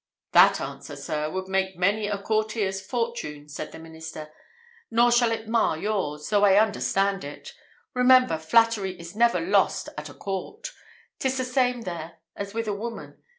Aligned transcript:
"That 0.31 0.59
answer, 0.59 0.95
sir, 0.95 1.29
would 1.29 1.47
make 1.47 1.77
many 1.77 2.07
a 2.07 2.17
courtier's 2.17 2.81
fortune," 2.81 3.47
said 3.47 3.71
the 3.71 3.77
minister; 3.77 4.31
"nor 4.89 5.11
shall 5.11 5.31
it 5.31 5.47
mar 5.47 5.77
yours, 5.77 6.27
though 6.29 6.43
I 6.43 6.55
understand 6.59 7.23
it. 7.23 7.53
Remember, 7.93 8.39
flattery 8.39 8.99
is 8.99 9.15
never 9.15 9.39
lost 9.39 9.89
at 9.99 10.09
a 10.09 10.15
court! 10.15 10.71
'Tis 11.19 11.37
the 11.37 11.43
same 11.43 11.81
there 11.81 12.17
as 12.35 12.51
with 12.51 12.67
a 12.67 12.73
woman. 12.73 13.21